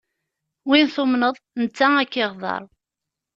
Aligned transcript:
Win 0.69 0.87
tumneḍ, 0.95 1.35
netta 1.61 1.87
a 2.01 2.03
k-iɣder. 2.11 2.61